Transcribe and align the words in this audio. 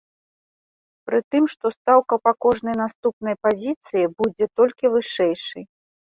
Пры 1.09 1.19
тым, 1.35 1.43
што 1.53 1.65
стаўка 1.75 2.13
па 2.29 2.33
кожнай 2.47 2.75
наступнай 2.81 3.35
пазіцыі 3.49 4.09
будзе 4.23 4.45
толькі 4.63 4.85
вышэйшай. 4.97 5.63